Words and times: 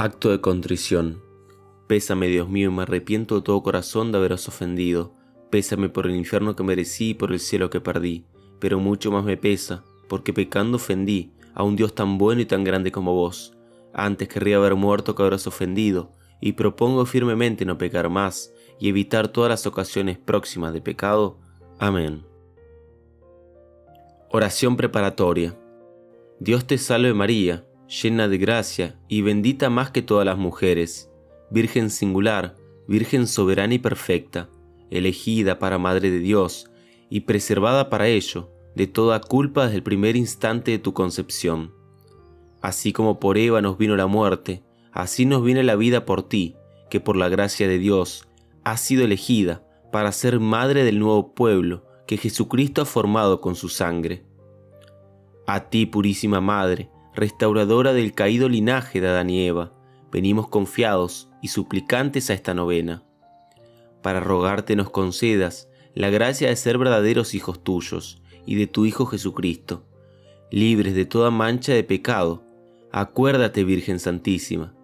Acto 0.00 0.30
de 0.30 0.40
contrición. 0.40 1.20
Pésame, 1.88 2.28
Dios 2.28 2.48
mío, 2.48 2.70
y 2.70 2.72
me 2.72 2.82
arrepiento 2.82 3.34
de 3.34 3.42
todo 3.42 3.64
corazón 3.64 4.12
de 4.12 4.18
haberos 4.18 4.46
ofendido. 4.46 5.12
Pésame 5.50 5.88
por 5.88 6.06
el 6.06 6.14
infierno 6.14 6.54
que 6.54 6.62
merecí 6.62 7.10
y 7.10 7.14
por 7.14 7.32
el 7.32 7.40
cielo 7.40 7.68
que 7.68 7.80
perdí. 7.80 8.24
Pero 8.60 8.78
mucho 8.78 9.10
más 9.10 9.24
me 9.24 9.36
pesa, 9.36 9.82
porque 10.08 10.32
pecando 10.32 10.76
ofendí 10.76 11.32
a 11.52 11.64
un 11.64 11.74
Dios 11.74 11.96
tan 11.96 12.16
bueno 12.16 12.40
y 12.40 12.46
tan 12.46 12.62
grande 12.62 12.92
como 12.92 13.12
vos. 13.12 13.56
Antes 13.92 14.28
querría 14.28 14.58
haber 14.58 14.76
muerto 14.76 15.16
que 15.16 15.22
haberos 15.22 15.48
ofendido, 15.48 16.12
y 16.40 16.52
propongo 16.52 17.04
firmemente 17.04 17.64
no 17.64 17.76
pecar 17.76 18.08
más 18.08 18.52
y 18.78 18.90
evitar 18.90 19.26
todas 19.26 19.50
las 19.50 19.66
ocasiones 19.66 20.16
próximas 20.16 20.72
de 20.72 20.80
pecado. 20.80 21.40
Amén. 21.80 22.24
Oración 24.30 24.76
preparatoria. 24.76 25.58
Dios 26.38 26.68
te 26.68 26.78
salve 26.78 27.12
María 27.14 27.67
llena 27.88 28.28
de 28.28 28.38
gracia 28.38 28.98
y 29.08 29.22
bendita 29.22 29.70
más 29.70 29.90
que 29.90 30.02
todas 30.02 30.26
las 30.26 30.38
mujeres, 30.38 31.10
Virgen 31.50 31.90
singular, 31.90 32.56
Virgen 32.86 33.26
soberana 33.26 33.74
y 33.74 33.78
perfecta, 33.78 34.50
elegida 34.90 35.58
para 35.58 35.78
Madre 35.78 36.10
de 36.10 36.18
Dios 36.18 36.70
y 37.10 37.20
preservada 37.20 37.88
para 37.88 38.08
ello 38.08 38.50
de 38.74 38.86
toda 38.86 39.20
culpa 39.20 39.64
desde 39.64 39.76
el 39.76 39.82
primer 39.82 40.16
instante 40.16 40.70
de 40.70 40.78
tu 40.78 40.92
concepción. 40.92 41.72
Así 42.60 42.92
como 42.92 43.18
por 43.18 43.38
Eva 43.38 43.62
nos 43.62 43.78
vino 43.78 43.96
la 43.96 44.06
muerte, 44.06 44.62
así 44.92 45.24
nos 45.24 45.42
viene 45.42 45.62
la 45.62 45.76
vida 45.76 46.04
por 46.04 46.22
ti, 46.28 46.56
que 46.90 47.00
por 47.00 47.16
la 47.16 47.28
gracia 47.28 47.68
de 47.68 47.78
Dios 47.78 48.28
has 48.64 48.80
sido 48.80 49.04
elegida 49.04 49.64
para 49.90 50.12
ser 50.12 50.40
madre 50.40 50.84
del 50.84 50.98
nuevo 50.98 51.34
pueblo 51.34 51.86
que 52.06 52.18
Jesucristo 52.18 52.82
ha 52.82 52.86
formado 52.86 53.40
con 53.40 53.54
su 53.54 53.68
sangre. 53.68 54.24
A 55.46 55.70
ti, 55.70 55.86
purísima 55.86 56.40
Madre, 56.40 56.90
restauradora 57.18 57.92
del 57.92 58.14
caído 58.14 58.48
linaje 58.48 59.00
de 59.00 59.08
Adán 59.08 59.30
y 59.30 59.46
Eva, 59.46 59.72
venimos 60.12 60.48
confiados 60.48 61.28
y 61.42 61.48
suplicantes 61.48 62.30
a 62.30 62.34
esta 62.34 62.54
novena, 62.54 63.02
para 64.02 64.20
rogarte 64.20 64.76
nos 64.76 64.90
concedas 64.90 65.68
la 65.94 66.10
gracia 66.10 66.48
de 66.48 66.56
ser 66.56 66.78
verdaderos 66.78 67.34
hijos 67.34 67.62
tuyos 67.62 68.22
y 68.46 68.54
de 68.54 68.68
tu 68.68 68.86
Hijo 68.86 69.06
Jesucristo, 69.06 69.84
libres 70.50 70.94
de 70.94 71.06
toda 71.06 71.30
mancha 71.30 71.72
de 71.72 71.82
pecado. 71.82 72.44
Acuérdate, 72.92 73.64
Virgen 73.64 73.98
Santísima, 73.98 74.74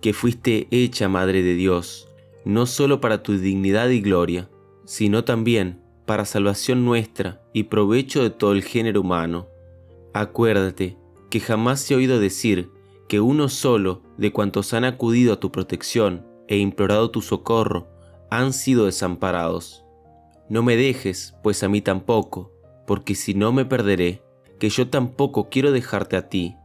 que 0.00 0.14
fuiste 0.14 0.68
hecha 0.70 1.08
Madre 1.08 1.42
de 1.42 1.54
Dios, 1.54 2.08
no 2.44 2.66
solo 2.66 3.00
para 3.00 3.22
tu 3.22 3.36
dignidad 3.36 3.90
y 3.90 4.00
gloria, 4.00 4.48
sino 4.86 5.24
también 5.24 5.80
para 6.06 6.24
salvación 6.24 6.84
nuestra 6.84 7.42
y 7.52 7.64
provecho 7.64 8.22
de 8.22 8.30
todo 8.30 8.52
el 8.52 8.64
género 8.64 9.02
humano. 9.02 9.46
Acuérdate 10.14 10.96
que 11.32 11.40
jamás 11.40 11.80
se 11.80 11.94
ha 11.94 11.96
oído 11.96 12.20
decir 12.20 12.70
que 13.08 13.18
uno 13.18 13.48
solo 13.48 14.02
de 14.18 14.32
cuantos 14.32 14.74
han 14.74 14.84
acudido 14.84 15.32
a 15.32 15.40
tu 15.40 15.50
protección 15.50 16.26
e 16.46 16.58
implorado 16.58 17.10
tu 17.10 17.22
socorro 17.22 17.88
han 18.30 18.52
sido 18.52 18.84
desamparados. 18.84 19.82
No 20.50 20.62
me 20.62 20.76
dejes, 20.76 21.34
pues 21.42 21.62
a 21.62 21.70
mí 21.70 21.80
tampoco, 21.80 22.52
porque 22.86 23.14
si 23.14 23.32
no 23.32 23.50
me 23.50 23.64
perderé, 23.64 24.22
que 24.60 24.68
yo 24.68 24.90
tampoco 24.90 25.48
quiero 25.48 25.72
dejarte 25.72 26.18
a 26.18 26.28
ti. 26.28 26.56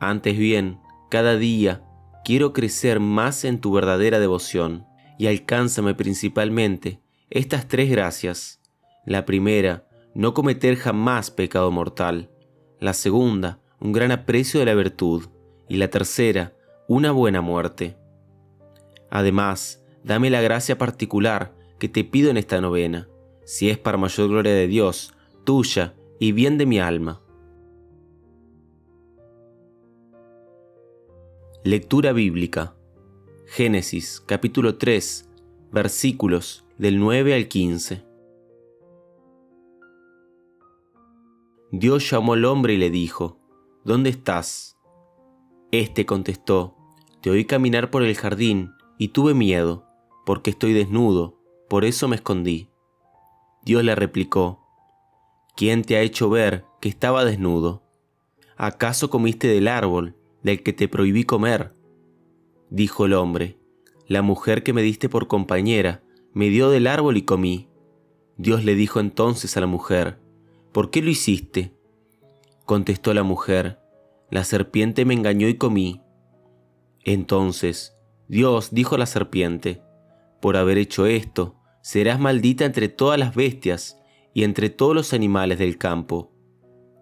Antes 0.00 0.38
bien, 0.38 0.80
cada 1.10 1.36
día 1.36 1.84
quiero 2.24 2.54
crecer 2.54 3.00
más 3.00 3.44
en 3.44 3.60
tu 3.60 3.70
verdadera 3.70 4.18
devoción, 4.18 4.86
y 5.18 5.26
alcánzame 5.26 5.94
principalmente 5.94 7.02
estas 7.28 7.68
tres 7.68 7.90
gracias. 7.90 8.62
La 9.04 9.26
primera, 9.26 9.86
no 10.14 10.32
cometer 10.32 10.76
jamás 10.76 11.30
pecado 11.30 11.70
mortal. 11.70 12.30
La 12.80 12.94
segunda, 12.94 13.60
un 13.80 13.92
gran 13.92 14.10
aprecio 14.10 14.60
de 14.60 14.66
la 14.66 14.74
virtud, 14.74 15.26
y 15.68 15.76
la 15.76 15.88
tercera, 15.88 16.54
una 16.88 17.10
buena 17.10 17.40
muerte. 17.40 17.96
Además, 19.10 19.84
dame 20.04 20.30
la 20.30 20.40
gracia 20.40 20.78
particular 20.78 21.54
que 21.78 21.88
te 21.88 22.04
pido 22.04 22.30
en 22.30 22.36
esta 22.36 22.60
novena, 22.60 23.08
si 23.44 23.70
es 23.70 23.78
para 23.78 23.98
mayor 23.98 24.28
gloria 24.28 24.52
de 24.52 24.66
Dios, 24.66 25.14
tuya 25.44 25.94
y 26.18 26.32
bien 26.32 26.58
de 26.58 26.66
mi 26.66 26.78
alma. 26.78 27.20
Lectura 31.64 32.12
bíblica. 32.12 32.74
Génesis 33.46 34.22
capítulo 34.24 34.76
3, 34.76 35.28
versículos 35.72 36.64
del 36.78 36.98
9 36.98 37.34
al 37.34 37.48
15. 37.48 38.04
Dios 41.72 42.10
llamó 42.10 42.34
al 42.34 42.44
hombre 42.44 42.74
y 42.74 42.76
le 42.76 42.90
dijo, 42.90 43.38
¿Dónde 43.86 44.10
estás? 44.10 44.76
Este 45.70 46.06
contestó, 46.06 46.74
Te 47.20 47.30
oí 47.30 47.44
caminar 47.44 47.88
por 47.88 48.02
el 48.02 48.16
jardín 48.16 48.72
y 48.98 49.10
tuve 49.10 49.32
miedo, 49.32 49.86
porque 50.24 50.50
estoy 50.50 50.72
desnudo, 50.72 51.38
por 51.68 51.84
eso 51.84 52.08
me 52.08 52.16
escondí. 52.16 52.68
Dios 53.62 53.84
le 53.84 53.94
replicó, 53.94 54.60
¿quién 55.54 55.82
te 55.82 55.94
ha 55.94 56.00
hecho 56.00 56.28
ver 56.28 56.64
que 56.80 56.88
estaba 56.88 57.24
desnudo? 57.24 57.84
¿Acaso 58.56 59.08
comiste 59.08 59.46
del 59.46 59.68
árbol 59.68 60.16
del 60.42 60.64
que 60.64 60.72
te 60.72 60.88
prohibí 60.88 61.22
comer? 61.22 61.72
Dijo 62.70 63.06
el 63.06 63.12
hombre, 63.12 63.56
la 64.08 64.20
mujer 64.20 64.64
que 64.64 64.72
me 64.72 64.82
diste 64.82 65.08
por 65.08 65.28
compañera 65.28 66.02
me 66.34 66.48
dio 66.48 66.70
del 66.70 66.88
árbol 66.88 67.18
y 67.18 67.22
comí. 67.22 67.68
Dios 68.36 68.64
le 68.64 68.74
dijo 68.74 68.98
entonces 68.98 69.56
a 69.56 69.60
la 69.60 69.68
mujer, 69.68 70.18
¿por 70.72 70.90
qué 70.90 71.02
lo 71.02 71.10
hiciste? 71.10 71.75
Contestó 72.66 73.14
la 73.14 73.22
mujer, 73.22 73.78
la 74.28 74.42
serpiente 74.42 75.04
me 75.04 75.14
engañó 75.14 75.46
y 75.46 75.54
comí. 75.54 76.02
Entonces 77.04 77.96
Dios 78.26 78.70
dijo 78.72 78.96
a 78.96 78.98
la 78.98 79.06
serpiente, 79.06 79.82
por 80.40 80.56
haber 80.56 80.76
hecho 80.76 81.06
esto, 81.06 81.54
serás 81.80 82.18
maldita 82.18 82.64
entre 82.64 82.88
todas 82.88 83.20
las 83.20 83.36
bestias 83.36 83.98
y 84.34 84.42
entre 84.42 84.68
todos 84.68 84.96
los 84.96 85.12
animales 85.12 85.60
del 85.60 85.78
campo. 85.78 86.32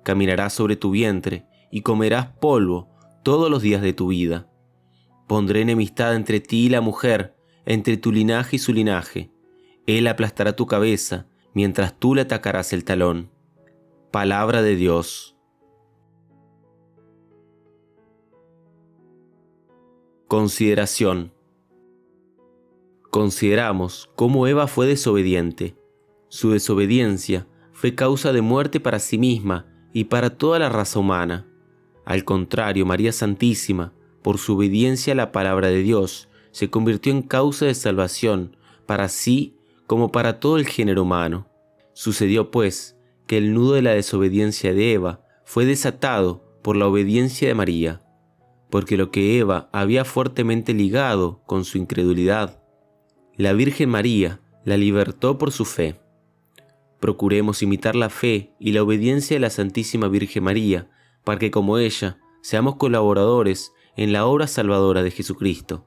Caminarás 0.03 0.53
sobre 0.53 0.77
tu 0.77 0.91
vientre 0.91 1.47
y 1.71 1.81
comerás 1.81 2.27
polvo 2.27 2.91
todos 3.23 3.51
los 3.51 3.63
días 3.63 3.81
de 3.81 3.95
tu 3.95 4.09
vida. 4.09 4.51
Pondré 5.27 5.63
enemistad 5.63 6.15
entre 6.15 6.41
ti 6.41 6.67
y 6.67 6.69
la 6.69 6.83
mujer, 6.83 7.37
entre 7.65 7.97
tu 7.97 8.13
linaje 8.13 8.57
y 8.57 8.59
su 8.59 8.75
linaje. 8.75 9.31
Él 9.87 10.07
aplastará 10.09 10.55
tu 10.55 10.67
cabeza, 10.67 11.27
mientras 11.55 11.99
tú 11.99 12.15
le 12.15 12.21
atacarás 12.21 12.75
el 12.75 12.85
talón. 12.85 13.31
Palabra 14.11 14.61
de 14.61 14.77
Dios. 14.77 15.34
Consideración. 20.37 21.33
Consideramos 23.12 24.11
cómo 24.17 24.49
Eva 24.49 24.67
fue 24.67 24.89
desobediente. 24.89 25.77
Su 26.27 26.50
desobediencia 26.50 27.47
fue 27.71 27.95
causa 27.95 28.33
de 28.33 28.41
muerte 28.41 28.81
para 28.81 28.99
sí 28.99 29.17
misma 29.17 29.69
y 29.93 30.06
para 30.06 30.31
toda 30.31 30.59
la 30.59 30.69
raza 30.69 30.99
humana. 30.99 31.47
Al 32.05 32.25
contrario, 32.25 32.84
María 32.84 33.12
Santísima, 33.12 33.93
por 34.23 34.39
su 34.39 34.56
obediencia 34.56 35.12
a 35.12 35.17
la 35.17 35.31
palabra 35.31 35.69
de 35.69 35.84
Dios, 35.84 36.28
se 36.50 36.69
convirtió 36.69 37.12
en 37.12 37.23
causa 37.23 37.67
de 37.67 37.75
salvación 37.77 38.56
para 38.87 39.09
sí 39.09 39.55
como 39.87 40.11
para 40.11 40.41
todo 40.41 40.56
el 40.56 40.67
género 40.67 41.03
humano. 41.03 41.49
Sucedió, 41.93 42.50
pues, 42.50 42.97
que 43.28 43.39
el 43.39 43.55
nudo 43.55 43.75
de 43.75 43.83
la 43.83 43.93
desobediencia 43.93 44.75
de 44.75 44.94
Eva 44.94 45.21
fue 45.44 45.65
desatado 45.65 46.59
por 46.61 46.75
la 46.75 46.89
obediencia 46.89 47.47
de 47.47 47.55
María 47.55 48.04
porque 48.75 48.97
lo 48.97 49.12
que 49.12 49.39
Eva 49.39 49.69
había 49.71 50.05
fuertemente 50.05 50.75
ligado 50.75 51.45
con 51.47 51.65
su 51.65 51.79
incredulidad, 51.79 52.61
la 53.37 53.53
Virgen 53.53 53.89
María 53.89 54.41
la 54.65 54.77
libertó 54.77 55.38
por 55.38 55.53
su 55.53 55.65
fe. 55.65 56.00
Procuremos 56.99 57.62
imitar 57.62 57.94
la 57.94 58.11
fe 58.11 58.53
y 58.59 58.73
la 58.73 58.82
obediencia 58.82 59.37
de 59.37 59.41
la 59.41 59.50
Santísima 59.50 60.09
Virgen 60.09 60.43
María, 60.43 60.91
para 61.23 61.38
que 61.38 61.53
como 61.53 61.79
ella 61.79 62.19
seamos 62.43 62.75
colaboradores 62.75 63.73
en 63.97 64.12
la 64.12 64.26
obra 64.26 64.49
salvadora 64.49 65.05
de 65.05 65.12
Jesucristo. 65.12 65.87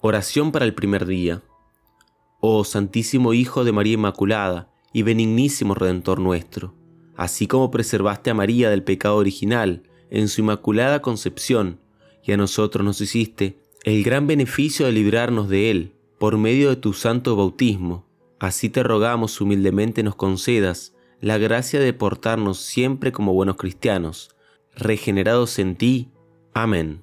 Oración 0.00 0.50
para 0.50 0.64
el 0.64 0.74
primer 0.74 1.06
día. 1.06 1.44
Oh 2.40 2.64
Santísimo 2.64 3.34
Hijo 3.34 3.62
de 3.62 3.70
María 3.70 3.94
Inmaculada 3.94 4.68
y 4.92 5.02
benignísimo 5.02 5.74
Redentor 5.74 6.18
nuestro, 6.18 6.74
así 7.14 7.46
como 7.46 7.70
preservaste 7.70 8.30
a 8.30 8.34
María 8.34 8.68
del 8.68 8.82
pecado 8.82 9.14
original, 9.14 9.84
en 10.14 10.28
su 10.28 10.42
inmaculada 10.42 11.02
concepción, 11.02 11.80
y 12.22 12.30
a 12.30 12.36
nosotros 12.36 12.84
nos 12.84 13.00
hiciste 13.00 13.58
el 13.82 14.04
gran 14.04 14.28
beneficio 14.28 14.86
de 14.86 14.92
librarnos 14.92 15.48
de 15.48 15.72
él 15.72 15.92
por 16.18 16.38
medio 16.38 16.70
de 16.70 16.76
tu 16.76 16.92
santo 16.92 17.34
bautismo. 17.34 18.06
Así 18.38 18.70
te 18.70 18.84
rogamos 18.84 19.40
humildemente 19.40 20.04
nos 20.04 20.14
concedas 20.14 20.94
la 21.20 21.36
gracia 21.36 21.80
de 21.80 21.92
portarnos 21.92 22.58
siempre 22.58 23.10
como 23.10 23.32
buenos 23.32 23.56
cristianos, 23.56 24.30
regenerados 24.76 25.58
en 25.58 25.74
ti. 25.74 26.12
Amén. 26.52 27.02